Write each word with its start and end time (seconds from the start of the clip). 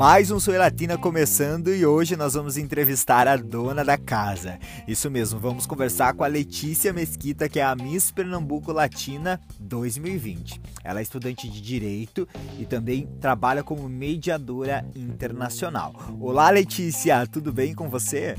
Mais 0.00 0.30
um 0.30 0.40
Soy 0.40 0.56
Latina 0.56 0.96
começando 0.96 1.74
e 1.74 1.84
hoje 1.84 2.16
nós 2.16 2.32
vamos 2.32 2.56
entrevistar 2.56 3.28
a 3.28 3.36
dona 3.36 3.84
da 3.84 3.98
casa. 3.98 4.58
Isso 4.88 5.10
mesmo, 5.10 5.38
vamos 5.38 5.66
conversar 5.66 6.14
com 6.14 6.24
a 6.24 6.26
Letícia 6.26 6.90
Mesquita, 6.90 7.50
que 7.50 7.60
é 7.60 7.62
a 7.62 7.76
Miss 7.76 8.10
Pernambuco 8.10 8.72
Latina 8.72 9.38
2020. 9.58 10.58
Ela 10.82 11.00
é 11.00 11.02
estudante 11.02 11.50
de 11.50 11.60
Direito 11.60 12.26
e 12.58 12.64
também 12.64 13.06
trabalha 13.20 13.62
como 13.62 13.86
mediadora 13.90 14.86
internacional. 14.96 15.92
Olá, 16.18 16.48
Letícia, 16.48 17.26
tudo 17.26 17.52
bem 17.52 17.74
com 17.74 17.90
você? 17.90 18.36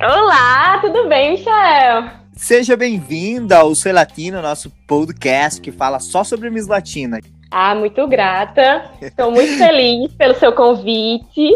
Olá, 0.00 0.80
tudo 0.80 1.08
bem, 1.08 1.36
Michel? 1.36 2.10
Seja 2.34 2.76
bem-vinda 2.76 3.58
ao 3.58 3.72
Soy 3.74 3.92
Latina, 3.92 4.42
nosso 4.42 4.68
podcast 4.84 5.60
que 5.60 5.70
fala 5.70 6.00
só 6.00 6.24
sobre 6.24 6.50
Miss 6.50 6.66
Latina. 6.66 7.20
Ah, 7.50 7.74
muito 7.74 8.06
grata. 8.06 8.90
Estou 9.00 9.30
muito 9.30 9.52
feliz 9.58 10.12
pelo 10.14 10.34
seu 10.34 10.52
convite. 10.52 11.50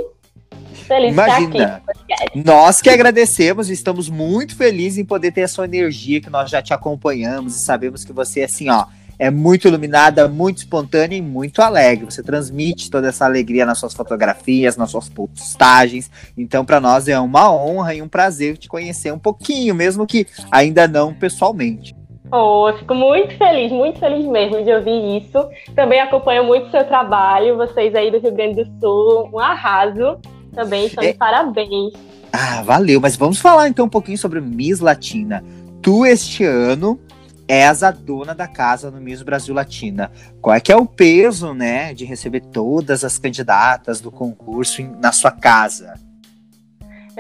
Feliz 0.87 1.13
Imagina, 1.13 1.51
de 1.51 1.59
estar 1.59 1.83
aqui. 2.25 2.45
Nós 2.45 2.80
que 2.80 2.91
agradecemos, 2.91 3.71
estamos 3.71 4.09
muito 4.09 4.57
felizes 4.57 4.99
em 4.99 5.05
poder 5.05 5.33
ter 5.33 5.43
a 5.43 5.49
sua 5.49 5.65
energia, 5.65 6.21
que 6.21 6.30
nós 6.30 6.51
já 6.51 6.61
te 6.61 6.73
acompanhamos 6.73 7.55
e 7.55 7.59
sabemos 7.61 8.05
que 8.05 8.13
você, 8.13 8.43
assim, 8.43 8.69
ó, 8.69 8.87
é 9.21 9.30
muito 9.30 9.69
iluminada, 9.69 10.27
muito 10.27 10.59
espontânea 10.59 11.15
e 11.15 11.21
muito 11.21 11.61
alegre. 11.61 12.07
Você 12.07 12.23
transmite 12.23 12.91
toda 12.91 13.09
essa 13.09 13.27
alegria 13.27 13.66
nas 13.66 13.79
suas 13.79 13.93
fotografias, 13.93 14.79
nas 14.79 14.91
suas 14.91 15.11
postagens. 15.11 16.11
Então, 16.37 16.65
para 16.65 16.80
nós 16.80 17.07
é 17.07 17.21
uma 17.21 17.52
honra 17.52 17.95
e 17.95 18.01
um 18.01 18.09
prazer 18.09 18.57
te 18.57 18.66
conhecer 18.66 19.13
um 19.13 19.19
pouquinho, 19.19 19.75
mesmo 19.75 20.07
que 20.07 20.27
ainda 20.51 20.88
não 20.88 21.13
pessoalmente. 21.13 21.95
Oh, 22.33 22.69
eu 22.69 22.79
fico 22.79 22.95
muito 22.95 23.37
feliz, 23.37 23.73
muito 23.73 23.98
feliz 23.98 24.25
mesmo 24.25 24.62
de 24.62 24.73
ouvir 24.73 25.19
isso. 25.19 25.48
Também 25.75 26.01
acompanho 26.01 26.45
muito 26.45 26.69
o 26.69 26.71
seu 26.71 26.84
trabalho, 26.84 27.57
vocês 27.57 27.95
aí 27.95 28.10
do 28.10 28.18
Rio 28.18 28.32
Grande 28.32 28.65
do 28.65 28.80
Sul, 28.80 29.30
um 29.32 29.38
arraso. 29.38 30.18
Também 30.54 30.87
estão 30.87 31.02
é... 31.02 31.13
de 31.13 31.19
parabéns. 31.19 31.93
Ah, 32.32 32.63
valeu. 32.63 33.01
Mas 33.01 33.16
vamos 33.16 33.38
falar 33.38 33.69
então 33.69 33.87
um 33.87 33.88
pouquinho 33.88 34.19
sobre 34.19 34.41
Miss 34.41 34.79
Latina. 34.79 35.45
Tu, 35.82 36.07
este 36.07 36.45
ano, 36.45 37.01
és 37.49 37.82
a 37.82 37.91
dona 37.91 38.32
da 38.32 38.47
casa 38.47 38.93
no 38.93 39.01
Miss 39.01 39.23
Brasil 39.23 39.52
Latina. 39.52 40.13
Qual 40.41 40.54
é 40.54 40.60
que 40.60 40.71
é 40.71 40.76
o 40.76 40.87
peso, 40.87 41.52
né, 41.52 41.93
de 41.93 42.04
receber 42.04 42.43
todas 42.43 43.02
as 43.02 43.19
candidatas 43.19 44.01
do 44.01 44.13
concurso 44.13 44.82
na 45.01 45.10
sua 45.10 45.32
casa? 45.32 45.95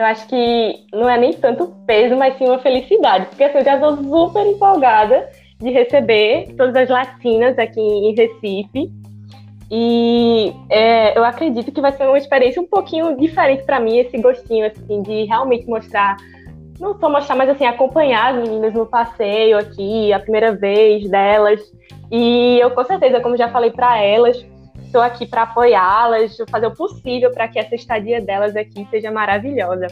Eu 0.00 0.06
acho 0.06 0.26
que 0.28 0.86
não 0.94 1.06
é 1.10 1.18
nem 1.18 1.34
tanto 1.34 1.66
peso, 1.86 2.16
mas 2.16 2.36
sim 2.38 2.46
uma 2.46 2.58
felicidade, 2.58 3.26
porque 3.26 3.44
assim, 3.44 3.58
eu 3.58 3.64
já 3.64 3.74
estou 3.74 3.98
super 3.98 4.46
empolgada 4.46 5.28
de 5.58 5.70
receber 5.70 6.54
todas 6.56 6.74
as 6.74 6.88
latinas 6.88 7.58
aqui 7.58 7.78
em 7.78 8.14
Recife. 8.14 8.90
E 9.70 10.54
é, 10.70 11.16
eu 11.16 11.22
acredito 11.22 11.70
que 11.70 11.82
vai 11.82 11.92
ser 11.92 12.08
uma 12.08 12.16
experiência 12.16 12.62
um 12.62 12.66
pouquinho 12.66 13.14
diferente 13.14 13.62
para 13.64 13.78
mim, 13.78 13.98
esse 13.98 14.16
gostinho 14.16 14.66
assim, 14.66 15.02
de 15.02 15.24
realmente 15.24 15.68
mostrar, 15.68 16.16
não 16.80 16.98
só 16.98 17.10
mostrar, 17.10 17.36
mas 17.36 17.50
assim, 17.50 17.66
acompanhar 17.66 18.34
as 18.34 18.42
meninas 18.42 18.72
no 18.72 18.86
passeio 18.86 19.58
aqui, 19.58 20.14
a 20.14 20.18
primeira 20.18 20.52
vez 20.56 21.10
delas. 21.10 21.60
E 22.10 22.58
eu 22.58 22.70
com 22.70 22.82
certeza, 22.84 23.20
como 23.20 23.36
já 23.36 23.50
falei 23.50 23.70
para 23.70 24.02
elas, 24.02 24.42
Estou 24.90 25.02
aqui 25.02 25.24
para 25.24 25.42
apoiá-las, 25.42 26.36
fazer 26.50 26.66
o 26.66 26.72
possível 26.72 27.30
para 27.30 27.46
que 27.46 27.60
essa 27.60 27.76
estadia 27.76 28.20
delas 28.20 28.56
aqui 28.56 28.84
seja 28.90 29.08
maravilhosa. 29.08 29.86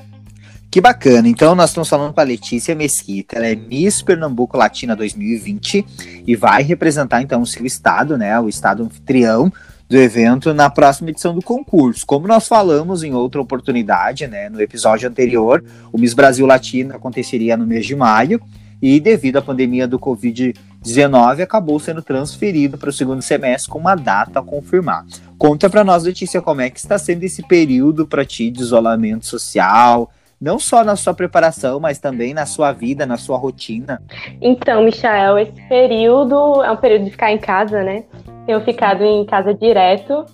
Que 0.69 0.81
bacana. 0.81 1.29
Então, 1.29 1.55
nós 1.55 1.71
estamos 1.71 1.89
falando 1.89 2.13
com 2.13 2.21
a 2.21 2.25
Letícia 2.25 2.75
Mesquita. 2.75 3.37
Ela 3.37 3.47
é 3.47 3.55
Miss 3.55 4.03
Pernambuco 4.03 4.57
Latina 4.57 4.97
2020 4.97 5.87
e 6.27 6.35
vai 6.35 6.65
representar, 6.65 7.23
então, 7.23 7.41
o 7.43 7.47
seu 7.47 7.65
estado, 7.65 8.19
né? 8.19 8.41
O 8.41 8.49
estado 8.49 8.83
anfitrião 8.83 9.53
do 9.89 9.97
evento 9.97 10.53
na 10.53 10.69
próxima 10.69 11.11
edição 11.11 11.33
do 11.33 11.43
concurso. 11.43 12.05
Como 12.05 12.27
nós 12.27 12.49
falamos 12.49 13.05
em 13.05 13.15
outra 13.15 13.41
oportunidade, 13.41 14.27
né? 14.27 14.49
No 14.49 14.61
episódio 14.61 15.09
anterior, 15.09 15.65
o 15.93 15.99
Miss 15.99 16.13
Brasil 16.13 16.45
Latina 16.45 16.97
aconteceria 16.97 17.57
no 17.57 17.65
mês 17.65 17.87
de 17.87 17.95
maio 17.95 18.41
e, 18.83 18.99
devido 18.99 19.37
à 19.37 19.43
pandemia 19.43 19.87
do 19.87 19.97
Covid-19, 19.97 20.57
19 20.83 21.43
acabou 21.43 21.79
sendo 21.79 22.03
transferido 22.03 22.79
para 22.79 22.91
o 22.91 22.93
segundo 22.93 23.23
semestre 23.23 23.71
com 23.71 23.79
uma 23.79 23.95
data 23.95 24.39
a 24.39 24.43
confirmar. 24.43 25.05
Conta 25.37 25.69
para 25.69 25.85
nós, 25.85 26.05
Letícia, 26.05 26.41
como 26.41 26.61
é 26.61 26.71
que 26.71 26.79
está 26.79 26.99
sendo 26.99 27.25
esse 27.25 27.43
período 27.43 28.07
para 28.07 28.25
ti 28.25 28.51
de 28.51 28.61
isolamento 28.61 29.27
social, 29.27 30.11
não 30.41 30.59
só 30.59 30.85
na 30.85 30.97
sua 30.97 31.15
preparação, 31.15 31.81
mas 31.81 31.99
também 31.99 32.33
na 32.33 32.47
sua 32.47 32.73
vida, 32.73 33.05
na 33.05 33.17
sua 33.17 33.37
rotina? 33.37 34.01
Então, 34.41 34.85
Michael, 34.85 35.39
esse 35.39 35.69
período 35.69 36.63
é 36.63 36.71
um 36.71 36.77
período 36.77 37.05
de 37.05 37.11
ficar 37.11 37.33
em 37.33 37.39
casa, 37.39 37.83
né? 37.83 38.05
Tenho 38.47 38.61
ficado 38.63 39.03
em 39.03 39.25
casa 39.27 39.53
direto 39.53 40.25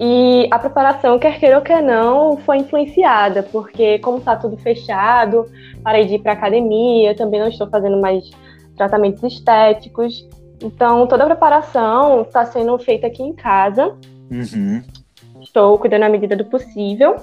e 0.00 0.46
a 0.52 0.58
preparação, 0.60 1.18
quer 1.18 1.40
queira 1.40 1.56
ou 1.56 1.62
quer 1.62 1.82
não, 1.82 2.36
foi 2.36 2.58
influenciada, 2.58 3.42
porque 3.42 3.98
como 3.98 4.18
está 4.18 4.36
tudo 4.36 4.56
fechado, 4.56 5.46
parei 5.82 6.06
de 6.06 6.14
ir 6.14 6.18
para 6.20 6.32
academia, 6.34 7.16
também 7.16 7.40
não 7.40 7.48
estou 7.48 7.68
fazendo 7.68 8.00
mais 8.00 8.30
tratamentos 8.78 9.22
estéticos. 9.22 10.26
Então, 10.62 11.06
toda 11.06 11.24
a 11.24 11.26
preparação 11.26 12.22
está 12.22 12.46
sendo 12.46 12.78
feita 12.78 13.06
aqui 13.06 13.22
em 13.22 13.34
casa. 13.34 13.94
Uhum. 14.30 14.82
Estou 15.42 15.78
cuidando 15.78 16.04
à 16.04 16.08
medida 16.08 16.34
do 16.34 16.44
possível. 16.44 17.16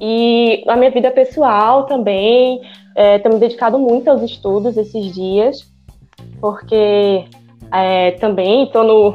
E 0.00 0.64
a 0.66 0.76
minha 0.76 0.90
vida 0.90 1.10
pessoal 1.10 1.84
também, 1.84 2.60
é, 2.96 3.26
me 3.28 3.38
dedicado 3.38 3.78
muito 3.78 4.08
aos 4.08 4.22
estudos 4.22 4.76
esses 4.76 5.14
dias, 5.14 5.72
porque 6.40 7.24
é, 7.72 8.12
também 8.12 8.64
estou 8.64 8.84
no, 8.84 9.14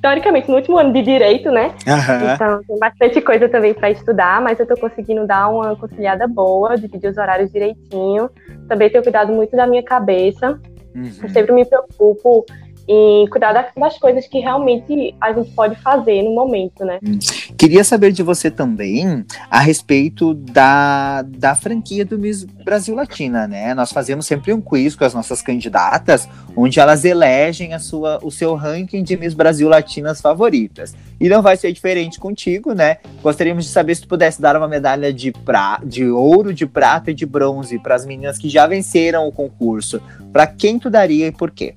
teoricamente, 0.00 0.48
no 0.48 0.56
último 0.56 0.78
ano 0.78 0.92
de 0.92 1.02
direito, 1.02 1.50
né? 1.50 1.74
Uhum. 1.86 2.34
Então, 2.34 2.60
tem 2.66 2.78
bastante 2.78 3.20
coisa 3.20 3.48
também 3.48 3.74
para 3.74 3.90
estudar, 3.90 4.40
mas 4.40 4.58
eu 4.58 4.64
estou 4.64 4.78
conseguindo 4.78 5.26
dar 5.26 5.48
uma 5.48 5.76
conciliada 5.76 6.26
boa, 6.26 6.76
dividir 6.76 7.10
os 7.10 7.18
horários 7.18 7.52
direitinho. 7.52 8.30
Também 8.68 8.90
tenho 8.90 9.02
cuidado 9.02 9.32
muito 9.32 9.54
da 9.54 9.66
minha 9.66 9.82
cabeça. 9.82 10.58
Uhum. 10.94 11.10
Eu 11.22 11.28
sempre 11.28 11.52
me 11.52 11.64
preocupo 11.64 12.46
em 12.86 13.26
cuidar 13.28 13.52
das 13.76 13.98
coisas 13.98 14.26
que 14.26 14.38
realmente 14.38 15.14
a 15.20 15.32
gente 15.32 15.50
pode 15.52 15.76
fazer 15.76 16.22
no 16.22 16.34
momento, 16.34 16.84
né? 16.84 16.98
Hum. 17.02 17.18
Queria 17.56 17.82
saber 17.82 18.12
de 18.12 18.22
você 18.22 18.50
também 18.50 19.24
a 19.50 19.60
respeito 19.60 20.34
da, 20.34 21.22
da 21.22 21.54
franquia 21.54 22.04
do 22.04 22.18
Miss 22.18 22.44
Brasil 22.44 22.94
Latina, 22.94 23.46
né? 23.46 23.74
Nós 23.74 23.92
fazemos 23.92 24.26
sempre 24.26 24.52
um 24.52 24.60
quiz 24.60 24.94
com 24.94 25.04
as 25.04 25.14
nossas 25.14 25.40
candidatas, 25.40 26.28
onde 26.56 26.78
elas 26.78 27.04
elegem 27.04 27.72
a 27.74 27.78
sua, 27.78 28.18
o 28.22 28.30
seu 28.30 28.54
ranking 28.54 29.02
de 29.02 29.16
Miss 29.16 29.34
Brasil 29.34 29.68
Latinas 29.68 30.20
favoritas. 30.20 30.94
E 31.18 31.28
não 31.28 31.40
vai 31.40 31.56
ser 31.56 31.72
diferente 31.72 32.20
contigo, 32.20 32.72
né? 32.74 32.98
Gostaríamos 33.22 33.64
de 33.64 33.70
saber 33.70 33.94
se 33.94 34.02
tu 34.02 34.08
pudesse 34.08 34.42
dar 34.42 34.56
uma 34.56 34.68
medalha 34.68 35.12
de, 35.12 35.32
pra, 35.32 35.80
de 35.84 36.04
ouro, 36.06 36.52
de 36.52 36.66
prata 36.66 37.10
e 37.10 37.14
de 37.14 37.24
bronze 37.24 37.78
para 37.78 37.94
as 37.94 38.04
meninas 38.04 38.36
que 38.36 38.48
já 38.48 38.66
venceram 38.66 39.26
o 39.26 39.32
concurso. 39.32 40.02
Para 40.32 40.46
quem 40.46 40.78
tu 40.78 40.90
daria 40.90 41.28
e 41.28 41.32
por 41.32 41.50
quê? 41.50 41.76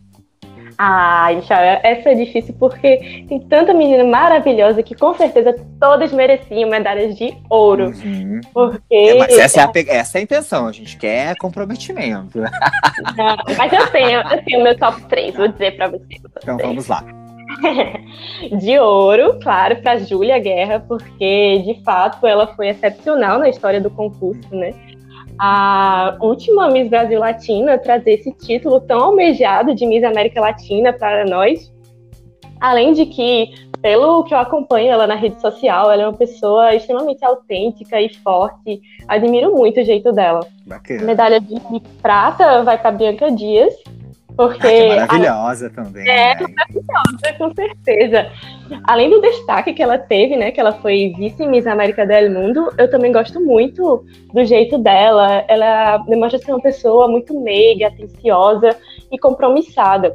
Ah, 0.78 1.32
Michel, 1.34 1.58
essa 1.82 2.10
é 2.10 2.14
difícil 2.14 2.56
porque 2.60 3.26
tem 3.28 3.40
tanta 3.40 3.74
menina 3.74 4.04
maravilhosa 4.04 4.84
que 4.84 4.94
com 4.94 5.14
certeza 5.16 5.56
todas 5.80 6.14
mereciam 6.14 6.70
medalhas 6.70 7.18
de 7.18 7.36
ouro. 7.50 7.92
Uhum. 8.06 8.42
Porque... 8.54 8.96
É, 8.96 9.18
mas 9.18 9.38
essa 9.38 9.62
é, 9.62 9.64
a, 9.64 9.72
essa 9.96 10.18
é 10.18 10.20
a 10.20 10.24
intenção, 10.24 10.68
a 10.68 10.72
gente 10.72 10.96
quer 10.98 11.36
comprometimento. 11.38 12.40
Não, 12.40 13.38
mas 13.58 13.74
eu 13.74 13.88
tenho, 13.88 14.22
eu 14.22 14.44
tenho 14.44 14.64
meu 14.64 14.78
top 14.78 15.02
3, 15.06 15.36
vou 15.36 15.48
dizer 15.48 15.76
para 15.76 15.88
você. 15.88 16.06
Então 16.44 16.58
vamos 16.58 16.88
lá. 16.88 17.04
de 18.60 18.78
ouro, 18.78 19.40
claro, 19.42 19.78
para 19.78 19.98
Júlia 19.98 20.38
Guerra, 20.38 20.84
porque 20.88 21.64
de 21.66 21.82
fato 21.84 22.28
ela 22.28 22.48
foi 22.56 22.68
excepcional 22.68 23.40
na 23.40 23.50
história 23.50 23.82
do 23.82 23.90
concurso, 23.90 24.54
né? 24.54 24.74
A 25.40 26.18
última 26.20 26.70
Miss 26.70 26.90
Brasil 26.90 27.20
Latina 27.20 27.78
trazer 27.78 28.14
esse 28.14 28.32
título 28.34 28.82
tão 28.82 29.00
almejado 29.00 29.76
de 29.76 29.86
Miss 29.86 30.04
América 30.04 30.42
Latina 30.42 30.94
para 30.94 31.26
nós. 31.26 31.72
Além 32.60 32.94
de 32.94 33.06
que, 33.06 33.52
pelo 33.82 34.24
que 34.24 34.34
eu 34.34 34.38
acompanho 34.40 34.92
ela 34.92 35.06
na 35.06 35.14
rede 35.16 35.40
social, 35.40 35.92
ela 35.92 36.04
é 36.04 36.08
uma 36.08 36.18
pessoa 36.18 36.74
extremamente 36.74 37.24
autêntica 37.24 38.02
e 38.02 38.10
forte. 38.10 38.82
Admiro 39.08 39.56
muito 39.56 39.80
o 39.80 39.84
jeito 39.84 40.12
dela. 40.12 40.40
Bacana. 40.66 41.04
Medalha 41.04 41.40
de 41.40 41.60
prata 42.02 42.64
vai 42.64 42.78
para 42.80 42.92
Bianca 42.92 43.32
Dias, 43.32 43.76
porque. 44.38 44.68
Ah, 44.68 45.08
maravilhosa 45.08 45.68
a... 45.68 45.70
também. 45.72 46.08
É, 46.08 46.36
né? 46.36 46.46
maravilhosa, 46.56 47.38
com 47.40 47.54
certeza. 47.56 48.32
Além 48.84 49.10
do 49.10 49.20
destaque 49.20 49.74
que 49.74 49.82
ela 49.82 49.98
teve, 49.98 50.38
né? 50.38 50.52
Que 50.52 50.60
ela 50.60 50.74
foi 50.74 51.14
vice-miss 51.18 51.66
América 51.66 52.06
del 52.06 52.32
Mundo, 52.32 52.72
eu 52.78 52.90
também 52.90 53.12
gosto 53.12 53.44
muito 53.44 54.06
do 54.32 54.46
jeito 54.46 54.78
dela. 54.78 55.44
Ela 55.48 55.98
demonstra 56.08 56.40
ser 56.40 56.52
uma 56.52 56.62
pessoa 56.62 57.08
muito 57.08 57.38
meiga, 57.42 57.88
atenciosa 57.88 58.78
e 59.12 59.18
compromissada. 59.18 60.14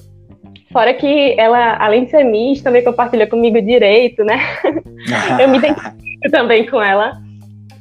Fora 0.72 0.94
que 0.94 1.34
ela, 1.38 1.76
além 1.84 2.04
de 2.04 2.12
ser 2.12 2.24
Miss, 2.24 2.62
também 2.62 2.82
compartilha 2.82 3.26
comigo 3.26 3.60
direito, 3.60 4.24
né? 4.24 4.38
eu 5.38 5.48
me 5.48 5.58
identifico 5.58 6.30
também 6.30 6.64
com 6.66 6.80
ela. 6.80 7.20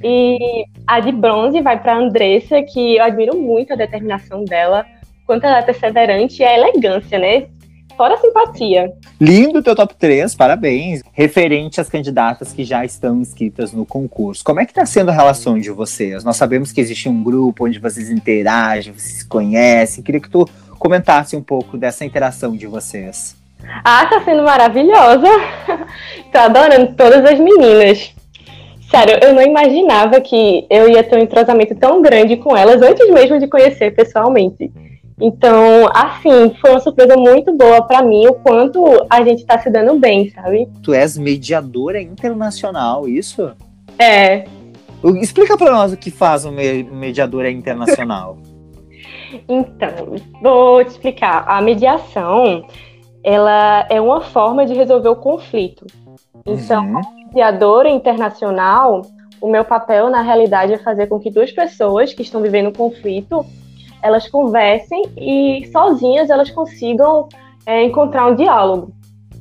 E 0.03 0.65
a 0.87 0.99
de 0.99 1.11
bronze 1.11 1.61
vai 1.61 1.79
para 1.79 1.95
Andressa, 1.95 2.61
que 2.63 2.97
eu 2.97 3.03
admiro 3.03 3.37
muito 3.37 3.71
a 3.71 3.75
determinação 3.77 4.44
dela 4.44 4.83
quanto 5.31 5.45
ela 5.45 5.60
é 5.60 5.62
perseverante 5.62 6.42
e 6.42 6.45
a 6.45 6.57
elegância, 6.57 7.18
né? 7.18 7.48
fora 7.95 8.18
simpatia. 8.18 8.92
Lindo 9.19 9.60
o 9.60 9.63
teu 9.63 9.75
top 9.75 9.95
3, 9.95 10.33
parabéns. 10.33 11.04
Referente 11.13 11.80
às 11.80 11.88
candidatas 11.88 12.51
que 12.51 12.63
já 12.63 12.83
estão 12.83 13.22
inscritas 13.22 13.72
no 13.72 13.86
concurso. 13.86 14.44
Como 14.44 14.60
é 14.60 14.66
que 14.66 14.72
está 14.72 14.86
sendo 14.86 15.10
a 15.10 15.13
relação 15.13 15.60
de 15.60 15.69
vocês? 15.69 16.24
Nós 16.24 16.36
sabemos 16.36 16.72
que 16.72 16.81
existe 16.81 17.07
um 17.07 17.24
grupo 17.24 17.66
onde 17.66 17.80
vocês 17.80 18.10
interagem, 18.10 18.92
vocês 18.92 19.19
se 19.19 19.28
conhecem. 19.28 20.04
Queria 20.04 20.19
que 20.19 20.30
tu 20.30 20.50
comentasse 20.80 21.36
um 21.36 21.44
pouco 21.44 21.78
dessa 21.78 22.04
interação 22.04 22.57
de 22.57 22.66
vocês. 22.66 23.36
Ah, 23.86 24.07
tá 24.07 24.19
sendo 24.25 24.44
maravilhosa. 24.44 25.28
Tô 26.33 26.39
adorando 26.39 26.94
todas 26.95 27.24
as 27.24 27.39
meninas. 27.39 28.16
Sério, 28.89 29.19
eu 29.22 29.33
não 29.33 29.44
imaginava 29.44 30.19
que 30.19 30.66
eu 30.69 30.89
ia 30.89 31.04
ter 31.04 31.18
um 31.18 31.22
entrosamento 31.22 31.75
tão 31.75 32.01
grande 32.01 32.36
com 32.36 32.57
elas 32.57 32.81
antes 32.81 33.07
mesmo 33.12 33.39
de 33.39 33.48
conhecer 33.48 33.95
pessoalmente. 33.95 34.72
Então, 35.21 35.88
assim, 35.94 36.51
foi 36.59 36.71
uma 36.71 36.79
surpresa 36.79 37.15
muito 37.15 37.56
boa 37.56 37.83
para 37.83 38.01
mim 38.01 38.25
o 38.25 38.33
quanto 38.33 38.83
a 39.07 39.23
gente 39.23 39.45
tá 39.45 39.59
se 39.59 39.69
dando 39.69 40.00
bem, 40.00 40.31
sabe? 40.31 40.68
Tu 40.81 40.94
és 40.95 41.15
mediadora 41.15 42.01
internacional, 42.01 43.07
isso? 43.07 43.51
É. 44.00 44.45
Explica 45.21 45.56
para 45.56 45.71
nós 45.71 45.94
o 45.94 45.97
que 45.97 46.09
faz 46.09 46.44
uma 46.44 46.53
mediadora 46.53 47.51
internacional. 47.51 48.39
então, 49.47 50.15
vou 50.41 50.83
te 50.83 50.89
explicar. 50.89 51.44
A 51.47 51.62
mediação, 51.62 52.65
ela 53.23 53.85
é 53.91 54.01
uma 54.01 54.21
forma 54.21 54.65
de 54.65 54.73
resolver 54.73 55.09
o 55.09 55.15
conflito. 55.15 55.85
Então, 56.47 56.83
uhum. 56.83 56.94
como 56.94 57.25
mediadora 57.27 57.89
internacional, 57.89 59.03
o 59.39 59.47
meu 59.47 59.63
papel, 59.63 60.09
na 60.09 60.21
realidade, 60.23 60.73
é 60.73 60.79
fazer 60.79 61.06
com 61.06 61.19
que 61.19 61.29
duas 61.29 61.51
pessoas 61.51 62.12
que 62.12 62.23
estão 62.23 62.41
vivendo 62.41 62.69
um 62.69 62.73
conflito 62.73 63.45
elas 64.01 64.27
conversem 64.27 65.03
e 65.18 65.68
sozinhas 65.71 66.30
elas 66.30 66.50
consigam 66.50 67.27
é, 67.65 67.83
encontrar 67.83 68.27
um 68.27 68.36
diálogo. 68.36 68.94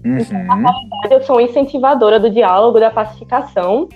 Uhum. 0.05 0.19
Então, 0.19 0.45
na 0.45 0.75
eu 1.11 1.23
sou 1.23 1.41
incentivadora 1.41 2.19
do 2.19 2.31
diálogo, 2.31 2.81
da 2.81 2.91
pacificação. 2.91 3.89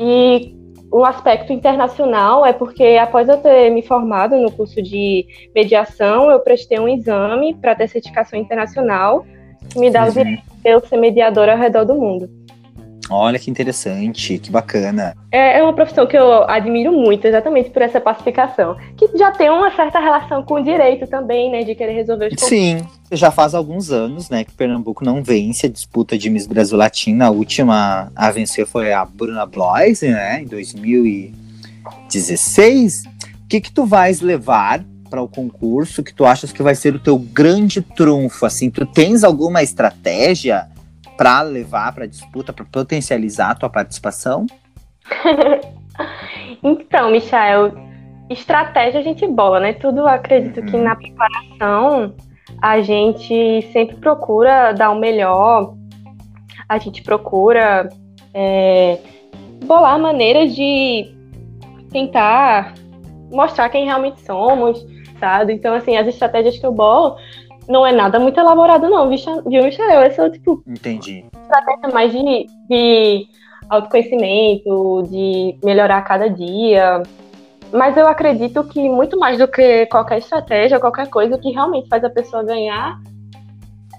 E 0.00 0.54
o 0.90 1.04
aspecto 1.04 1.52
internacional 1.52 2.44
é 2.44 2.52
porque, 2.52 2.98
após 3.00 3.28
eu 3.28 3.38
ter 3.38 3.70
me 3.70 3.82
formado 3.82 4.36
no 4.36 4.50
curso 4.50 4.82
de 4.82 5.26
mediação, 5.54 6.30
eu 6.30 6.40
prestei 6.40 6.78
um 6.78 6.88
exame 6.88 7.54
para 7.54 7.74
ter 7.74 7.88
certificação 7.88 8.38
internacional, 8.38 9.24
que 9.70 9.78
me 9.78 9.90
dá 9.90 10.02
uhum. 10.02 10.08
o 10.08 10.12
direito 10.12 10.42
de 10.62 10.70
eu 10.70 10.80
ser 10.80 10.96
mediadora 10.96 11.52
ao 11.52 11.58
redor 11.58 11.84
do 11.84 11.94
mundo. 11.94 12.28
Olha 13.10 13.38
que 13.38 13.50
interessante, 13.50 14.38
que 14.38 14.50
bacana. 14.50 15.14
É, 15.30 15.58
é 15.58 15.62
uma 15.62 15.74
profissão 15.74 16.06
que 16.06 16.16
eu 16.16 16.48
admiro 16.48 16.90
muito, 16.90 17.26
exatamente 17.26 17.68
por 17.70 17.82
essa 17.82 18.00
pacificação. 18.00 18.76
Que 18.96 19.06
já 19.16 19.30
tem 19.30 19.50
uma 19.50 19.70
certa 19.74 19.98
relação 19.98 20.42
com 20.42 20.54
o 20.54 20.62
direito 20.62 21.06
também, 21.06 21.50
né? 21.50 21.64
De 21.64 21.74
querer 21.74 21.92
resolver 21.92 22.32
os 22.32 22.40
Sim, 22.40 22.80
já 23.12 23.30
faz 23.30 23.54
alguns 23.54 23.90
anos, 23.90 24.30
né, 24.30 24.44
que 24.44 24.52
Pernambuco 24.52 25.04
não 25.04 25.22
vence 25.22 25.66
a 25.66 25.70
disputa 25.70 26.16
de 26.16 26.30
Miss 26.30 26.46
Brasil 26.46 26.78
Latina. 26.78 27.26
A 27.26 27.30
última 27.30 28.10
a 28.14 28.30
vencer 28.30 28.66
foi 28.66 28.90
a 28.92 29.04
Bruna 29.04 29.44
Bloise, 29.44 30.08
né, 30.08 30.40
em 30.42 30.46
2016. 30.46 33.04
O 33.06 33.10
que 33.48 33.60
que 33.60 33.70
tu 33.70 33.84
vais 33.84 34.22
levar 34.22 34.82
para 35.10 35.20
o 35.22 35.28
concurso 35.28 36.02
que 36.02 36.12
tu 36.12 36.24
achas 36.24 36.52
que 36.52 36.62
vai 36.62 36.74
ser 36.74 36.94
o 36.94 36.98
teu 36.98 37.18
grande 37.18 37.82
trunfo? 37.82 38.46
Assim, 38.46 38.70
tu 38.70 38.86
tens 38.86 39.22
alguma 39.22 39.62
estratégia? 39.62 40.66
Para 41.16 41.42
levar 41.42 41.94
para 41.94 42.06
disputa, 42.06 42.52
para 42.52 42.64
potencializar 42.64 43.50
a 43.50 43.54
tua 43.54 43.70
participação? 43.70 44.46
então, 46.62 47.10
Michael, 47.10 47.72
estratégia 48.28 49.00
a 49.00 49.02
gente 49.02 49.26
bola, 49.26 49.60
né? 49.60 49.72
Tudo 49.72 50.06
acredito 50.06 50.60
uhum. 50.60 50.66
que 50.66 50.76
na 50.76 50.96
preparação 50.96 52.14
a 52.60 52.80
gente 52.80 53.62
sempre 53.72 53.96
procura 53.96 54.72
dar 54.72 54.90
o 54.90 54.98
melhor, 54.98 55.74
a 56.68 56.78
gente 56.78 57.02
procura 57.02 57.88
é, 58.32 58.98
bolar 59.64 59.98
maneiras 59.98 60.54
de 60.54 61.14
tentar 61.90 62.74
mostrar 63.30 63.68
quem 63.68 63.84
realmente 63.84 64.20
somos, 64.22 64.84
sabe? 65.18 65.52
Então, 65.52 65.74
assim, 65.74 65.96
as 65.96 66.06
estratégias 66.06 66.58
que 66.58 66.66
eu 66.66 66.72
bolo 66.72 67.16
não 67.68 67.86
é 67.86 67.92
nada 67.92 68.18
muito 68.18 68.38
elaborado, 68.38 68.88
não, 68.88 69.08
viu, 69.08 69.64
Michel? 69.64 70.00
É 70.02 70.10
só, 70.10 70.28
tipo. 70.28 70.62
Entendi. 70.66 71.24
Estratégia 71.42 71.88
mais 71.92 72.12
de, 72.12 72.46
de 72.68 73.26
autoconhecimento, 73.68 75.02
de 75.10 75.56
melhorar 75.64 75.98
a 75.98 76.02
cada 76.02 76.28
dia. 76.28 77.02
Mas 77.72 77.96
eu 77.96 78.06
acredito 78.06 78.62
que 78.64 78.88
muito 78.88 79.18
mais 79.18 79.38
do 79.38 79.48
que 79.48 79.86
qualquer 79.86 80.18
estratégia, 80.18 80.78
qualquer 80.78 81.08
coisa, 81.08 81.38
que 81.38 81.50
realmente 81.50 81.88
faz 81.88 82.04
a 82.04 82.10
pessoa 82.10 82.44
ganhar 82.44 83.00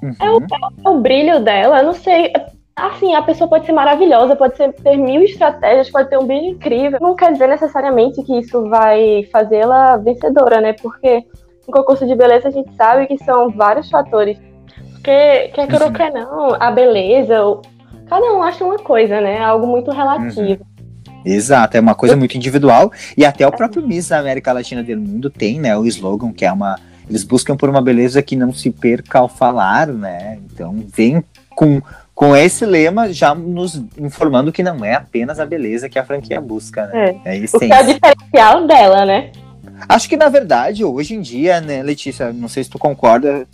uhum. 0.01 0.13
é, 0.19 0.29
o, 0.29 0.37
é, 0.39 0.89
o, 0.89 0.99
brilho 0.99 1.39
dela. 1.41 1.79
Eu 1.79 1.85
não 1.85 1.93
sei. 1.93 2.31
Assim, 2.75 3.15
a 3.15 3.21
pessoa 3.21 3.49
pode 3.49 3.65
ser 3.65 3.71
maravilhosa, 3.71 4.35
pode 4.35 4.57
ser, 4.57 4.73
ter 4.73 4.97
mil 4.97 5.21
estratégias, 5.23 5.89
pode 5.89 6.09
ter 6.09 6.17
um 6.17 6.25
brilho 6.25 6.47
incrível. 6.47 6.99
Não 7.01 7.15
quer 7.15 7.31
dizer 7.31 7.47
necessariamente 7.47 8.21
que 8.23 8.37
isso 8.37 8.67
vai 8.69 9.23
fazê-la 9.31 9.97
vencedora, 9.97 10.59
né? 10.59 10.73
Porque 10.73 11.25
em 11.67 11.71
concurso 11.71 12.05
de 12.05 12.15
beleza 12.15 12.47
a 12.47 12.51
gente 12.51 12.73
sabe 12.75 13.07
que 13.07 13.17
são 13.23 13.49
vários 13.49 13.89
fatores. 13.89 14.37
Porque 14.93 15.51
quer 15.53 15.67
que 15.67 15.83
ou 15.83 15.91
quer 15.91 16.11
não, 16.11 16.55
a 16.59 16.71
beleza, 16.71 17.35
cada 18.07 18.33
um 18.33 18.41
acha 18.41 18.63
uma 18.63 18.77
coisa, 18.77 19.21
né? 19.21 19.39
Algo 19.39 19.67
muito 19.67 19.91
relativo. 19.91 20.63
Uhum. 20.63 20.75
Exato, 21.25 21.75
é 21.75 21.79
uma 21.79 21.95
coisa 21.95 22.15
muito 22.15 22.35
individual. 22.35 22.91
E 23.17 23.25
até 23.25 23.47
o 23.47 23.51
próprio 23.51 23.85
Miss 23.85 24.09
da 24.09 24.19
América 24.19 24.53
Latina 24.53 24.83
do 24.83 24.97
Mundo 24.97 25.29
tem, 25.29 25.59
né, 25.59 25.75
o 25.75 25.85
slogan 25.85 26.31
que 26.31 26.45
é 26.45 26.51
uma. 26.51 26.79
Eles 27.09 27.23
buscam 27.23 27.55
por 27.55 27.69
uma 27.69 27.81
beleza 27.81 28.21
que 28.21 28.35
não 28.35 28.51
se 28.51 28.71
perca 28.71 29.19
ao 29.19 29.27
falar, 29.27 29.87
né? 29.87 30.39
Então 30.51 30.75
vem 30.95 31.23
com, 31.51 31.81
com 32.15 32.35
esse 32.35 32.65
lema 32.65 33.13
já 33.13 33.35
nos 33.35 33.75
informando 33.97 34.51
que 34.51 34.63
não 34.63 34.83
é 34.83 34.95
apenas 34.95 35.39
a 35.39 35.45
beleza 35.45 35.87
que 35.87 35.99
a 35.99 36.05
franquia 36.05 36.41
busca, 36.41 36.87
né? 36.87 37.15
É, 37.23 37.37
é 37.37 37.45
o 37.45 37.59
que 37.59 37.71
é 37.71 37.81
o 37.81 37.85
diferencial 37.85 38.67
dela, 38.67 39.05
né? 39.05 39.31
Acho 39.87 40.09
que, 40.09 40.17
na 40.17 40.29
verdade, 40.29 40.83
hoje 40.83 41.15
em 41.15 41.21
dia, 41.21 41.61
né, 41.61 41.83
Letícia, 41.83 42.31
não 42.31 42.47
sei 42.47 42.63
se 42.63 42.69
tu 42.69 42.79
concorda 42.79 43.47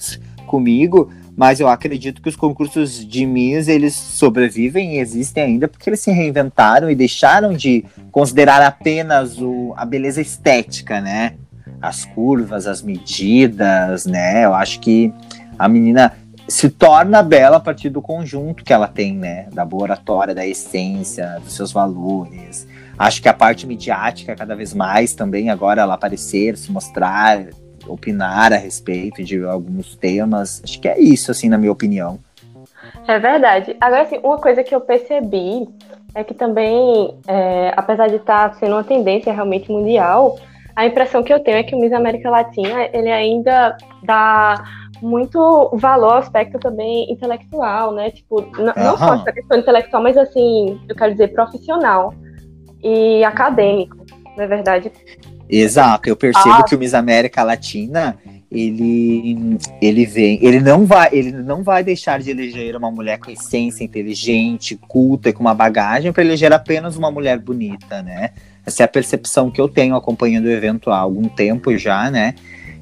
comigo, 0.46 1.12
mas 1.36 1.60
eu 1.60 1.68
acredito 1.68 2.22
que 2.22 2.30
os 2.30 2.36
concursos 2.36 3.06
de 3.06 3.26
Miss, 3.26 3.68
eles 3.68 3.96
sobrevivem 3.96 4.96
e 4.96 5.00
existem 5.00 5.44
ainda 5.44 5.68
porque 5.68 5.90
eles 5.90 6.00
se 6.00 6.12
reinventaram 6.12 6.90
e 6.90 6.96
deixaram 6.96 7.54
de 7.54 7.86
considerar 8.12 8.62
apenas 8.62 9.40
o, 9.40 9.74
a 9.78 9.86
beleza 9.86 10.22
estética, 10.22 11.00
né? 11.00 11.34
As 11.82 12.06
curvas, 12.06 12.68
as 12.68 12.82
medidas, 12.82 14.06
né? 14.06 14.46
Eu 14.46 14.54
acho 14.54 14.80
que 14.82 15.12
a 15.58 15.68
menina 15.68 16.14
se 16.52 16.70
torna 16.70 17.24
bela 17.24 17.58
a 17.58 17.60
partir 17.60 17.90
do 17.90 18.02
conjunto 18.02 18.64
que 18.64 18.74
ela 18.74 18.88
tem, 18.88 19.16
né? 19.16 19.48
Da 19.54 19.64
boa 19.64 19.84
oratória, 19.84 20.36
da 20.36 20.46
essência, 20.46 21.40
dos 21.44 21.54
seus 21.54 21.72
valores, 21.72 22.68
Acho 23.02 23.20
que 23.20 23.28
a 23.28 23.34
parte 23.34 23.66
midiática, 23.66 24.36
cada 24.36 24.56
vez 24.56 24.76
mais 24.76 25.16
também, 25.16 25.50
agora 25.50 25.82
ela 25.82 25.96
aparecer, 25.96 26.56
se 26.56 26.72
mostrar, 26.72 27.48
opinar 27.88 28.54
a 28.54 28.58
respeito 28.58 29.24
de 29.24 29.44
alguns 29.44 29.96
temas. 29.96 30.62
Acho 30.64 30.80
que 30.80 30.88
é 30.88 31.00
isso, 31.00 31.32
assim, 31.32 31.50
na 31.50 31.58
minha 31.58 31.72
opinião. 31.72 32.20
É 33.08 33.18
verdade. 33.18 33.76
Agora, 33.82 34.04
assim, 34.04 34.20
uma 34.24 34.38
coisa 34.38 34.64
que 34.64 34.76
eu 34.76 34.82
percebi 34.82 35.68
é 36.14 36.24
que 36.24 36.36
também, 36.36 37.18
é, 37.28 37.74
apesar 37.76 38.08
de 38.08 38.18
estar 38.18 38.50
tá 38.50 38.56
sendo 38.60 38.74
uma 38.74 38.84
tendência 38.84 39.34
realmente 39.34 39.72
mundial, 39.72 40.38
a 40.76 40.86
impressão 40.86 41.24
que 41.24 41.34
eu 41.34 41.40
tenho 41.40 41.58
é 41.58 41.64
que 41.64 41.74
o 41.74 41.80
Miss 41.80 41.94
América 41.94 42.30
Latina, 42.30 42.88
ele 42.94 43.12
ainda 43.12 43.76
dá 44.04 44.64
muito 45.02 45.72
valor 45.74 46.18
aspecto 46.18 46.60
também 46.60 47.12
intelectual, 47.12 47.94
né? 47.94 48.12
Tipo, 48.12 48.46
não 48.58 48.98
só 48.98 49.16
essa 49.16 49.32
questão 49.32 49.58
intelectual, 49.58 50.04
mas 50.04 50.18
assim, 50.18 50.80
eu 50.88 50.96
quero 50.96 51.12
dizer 51.12 51.30
profissional 51.30 52.14
e 52.84 53.24
acadêmico, 53.24 53.98
na 54.38 54.44
é 54.44 54.48
verdade. 54.48 54.92
Exato, 55.50 56.08
eu 56.08 56.16
percebo 56.16 56.56
ah. 56.56 56.64
que 56.64 56.76
o 56.76 56.80
Miss 56.80 56.94
América 56.94 57.44
Latina 57.44 58.18
ele 58.52 59.58
ele 59.82 60.06
vem, 60.06 60.38
ele 60.42 60.60
não 60.60 60.86
vai, 60.86 61.10
ele 61.14 61.32
não 61.32 61.64
vai 61.64 61.84
deixar 61.84 62.20
de 62.20 62.32
eleger 62.32 62.76
uma 62.76 62.92
mulher 62.92 63.18
com 63.18 63.32
essência, 63.32 63.84
inteligente, 63.84 64.78
culta 64.88 65.30
e 65.30 65.34
com 65.34 65.42
uma 65.42 65.54
bagagem 65.54 66.12
para 66.12 66.24
eleger 66.24 66.52
apenas 66.52 66.98
uma 66.98 67.10
mulher 67.10 67.40
bonita, 67.40 68.02
né? 68.02 68.32
Essa 68.66 68.84
é 68.84 68.86
a 68.86 68.90
percepção 68.90 69.50
que 69.50 69.60
eu 69.60 69.70
tenho 69.70 69.96
acompanhando 69.96 70.46
o 70.46 70.52
evento 70.52 70.92
há 70.92 70.98
algum 70.98 71.28
tempo 71.30 71.76
já, 71.78 72.12
né? 72.12 72.36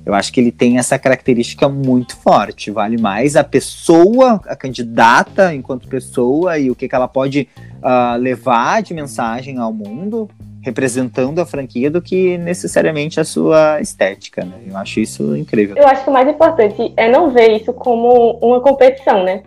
Eu 0.09 0.15
acho 0.15 0.33
que 0.33 0.39
ele 0.39 0.51
tem 0.51 0.79
essa 0.79 0.97
característica 0.97 1.69
muito 1.69 2.17
forte. 2.17 2.71
Vale 2.71 2.99
mais 2.99 3.35
a 3.35 3.43
pessoa, 3.43 4.41
a 4.47 4.55
candidata 4.55 5.53
enquanto 5.53 5.87
pessoa 5.87 6.57
e 6.57 6.71
o 6.71 6.75
que, 6.75 6.89
que 6.89 6.95
ela 6.95 7.07
pode 7.07 7.47
uh, 7.77 8.17
levar 8.17 8.81
de 8.81 8.91
mensagem 8.91 9.59
ao 9.59 9.71
mundo, 9.71 10.27
representando 10.63 11.39
a 11.39 11.45
franquia, 11.45 11.91
do 11.91 12.01
que 12.01 12.39
necessariamente 12.39 13.19
a 13.19 13.23
sua 13.23 13.79
estética. 13.79 14.43
Né? 14.43 14.55
Eu 14.67 14.77
acho 14.77 14.99
isso 14.99 15.37
incrível. 15.37 15.75
Eu 15.77 15.87
acho 15.87 16.03
que 16.03 16.09
o 16.09 16.13
mais 16.13 16.27
importante 16.27 16.91
é 16.97 17.07
não 17.07 17.29
ver 17.29 17.51
isso 17.57 17.71
como 17.71 18.39
uma 18.41 18.59
competição, 18.61 19.23
né? 19.23 19.43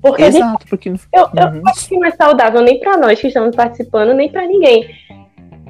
Porque 0.00 0.22
Exato, 0.22 0.66
porque... 0.68 0.88
Eu, 0.88 0.96
eu 1.12 1.46
uhum. 1.48 1.62
acho 1.66 1.88
que 1.88 1.98
não 1.98 2.06
é 2.06 2.12
saudável 2.12 2.62
nem 2.62 2.78
para 2.78 2.96
nós 2.96 3.20
que 3.20 3.26
estamos 3.26 3.56
participando, 3.56 4.14
nem 4.14 4.30
para 4.30 4.46
ninguém 4.46 4.88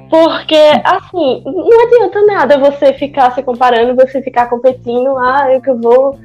porque, 0.09 0.55
assim, 0.83 1.43
não 1.45 1.85
adianta 1.85 2.25
nada 2.25 2.57
você 2.57 2.93
ficar 2.93 3.33
se 3.33 3.43
comparando, 3.43 3.95
você 3.95 4.21
ficar 4.21 4.47
competindo, 4.47 5.17
ah, 5.17 5.47
eu 5.51 5.61
que 5.61 5.73
vou 5.73 6.17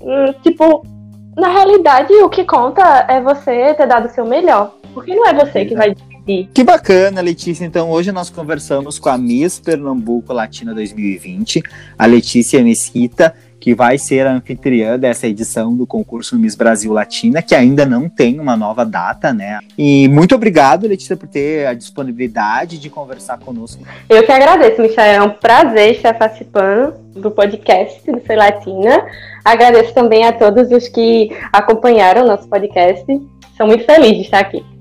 hum, 0.00 0.32
tipo, 0.42 0.82
na 1.36 1.48
realidade, 1.48 2.12
o 2.14 2.28
que 2.28 2.44
conta 2.44 3.04
é 3.08 3.20
você 3.20 3.74
ter 3.74 3.86
dado 3.86 4.06
o 4.06 4.10
seu 4.10 4.24
melhor. 4.24 4.74
Porque 4.94 5.14
não 5.14 5.26
é 5.26 5.34
você 5.34 5.66
que 5.66 5.74
vai 5.74 5.94
decidir. 5.94 6.48
Que 6.54 6.64
bacana, 6.64 7.20
Letícia. 7.20 7.64
Então, 7.64 7.90
hoje 7.90 8.10
nós 8.10 8.30
conversamos 8.30 8.98
com 8.98 9.10
a 9.10 9.18
Miss 9.18 9.60
Pernambuco 9.60 10.32
Latina 10.32 10.72
2020, 10.72 11.62
a 11.98 12.06
Letícia 12.06 12.62
Mesquita 12.64 13.34
que 13.66 13.74
vai 13.74 13.98
ser 13.98 14.24
a 14.28 14.32
anfitriã 14.32 14.96
dessa 14.96 15.26
edição 15.26 15.74
do 15.74 15.84
concurso 15.84 16.38
Miss 16.38 16.54
Brasil 16.54 16.92
Latina, 16.92 17.42
que 17.42 17.52
ainda 17.52 17.84
não 17.84 18.08
tem 18.08 18.38
uma 18.38 18.56
nova 18.56 18.84
data, 18.86 19.32
né? 19.32 19.58
E 19.76 20.06
muito 20.06 20.36
obrigado, 20.36 20.86
Letícia, 20.86 21.16
por 21.16 21.26
ter 21.26 21.66
a 21.66 21.74
disponibilidade 21.74 22.78
de 22.78 22.88
conversar 22.88 23.40
conosco. 23.40 23.82
Eu 24.08 24.22
que 24.22 24.30
agradeço, 24.30 24.80
Michel. 24.80 25.04
É 25.04 25.20
um 25.20 25.30
prazer 25.30 25.96
estar 25.96 26.14
participando 26.14 26.94
do 27.16 27.28
podcast 27.28 28.08
do 28.08 28.24
Ser 28.24 28.36
Latina. 28.36 29.04
Agradeço 29.44 29.92
também 29.92 30.24
a 30.24 30.32
todos 30.32 30.70
os 30.70 30.86
que 30.86 31.36
acompanharam 31.52 32.24
nosso 32.24 32.48
podcast. 32.48 33.04
Sou 33.56 33.66
muito 33.66 33.84
feliz 33.84 34.12
de 34.12 34.22
estar 34.22 34.38
aqui. 34.38 34.75